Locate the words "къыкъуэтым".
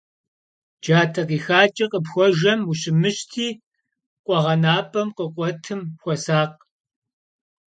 5.17-5.81